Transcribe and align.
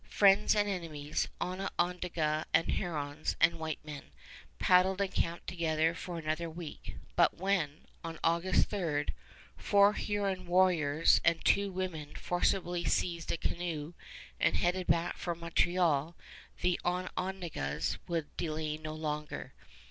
Friends 0.09 0.55
and 0.55 0.67
enemies, 0.67 1.27
Onondagas 1.39 2.45
and 2.55 2.69
Hurons 2.69 3.35
and 3.39 3.59
white 3.59 3.85
men, 3.85 4.05
paddled 4.57 4.99
and 4.99 5.13
camped 5.13 5.45
together 5.45 5.93
for 5.93 6.17
another 6.17 6.49
week; 6.49 6.95
but 7.15 7.37
when, 7.37 7.85
on 8.03 8.17
August 8.23 8.71
3, 8.71 9.05
four 9.57 9.93
Huron 9.93 10.47
warriors 10.47 11.21
and 11.23 11.45
two 11.45 11.71
women 11.71 12.15
forcibly 12.15 12.83
seized 12.83 13.31
a 13.31 13.37
canoe 13.37 13.93
and 14.39 14.55
headed 14.55 14.87
back 14.87 15.17
for 15.17 15.35
Montreal, 15.35 16.15
the 16.61 16.79
Onondagas 16.83 17.99
would 18.07 18.35
delay 18.37 18.77
no 18.79 18.95
longer. 18.95 19.53